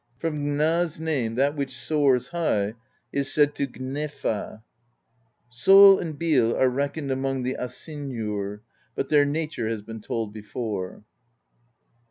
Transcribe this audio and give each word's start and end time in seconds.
From 0.17 0.43
Gna's 0.57 0.99
name 0.99 1.35
that 1.35 1.55
which 1.55 1.77
soars 1.77 2.29
high 2.29 2.73
is 3.13 3.31
said 3.31 3.53
to 3.53 3.67
gncsfa.^ 3.67 4.63
Sol 5.51 5.99
and 5.99 6.17
Bil 6.17 6.55
are 6.57 6.69
reckoned 6.69 7.11
among 7.11 7.43
the 7.43 7.55
Asynjur, 7.59 8.61
but 8.95 9.09
their 9.09 9.25
nature 9.25 9.69
has 9.69 9.83
been 9.83 10.01
told 10.01 10.33
before. 10.33 11.03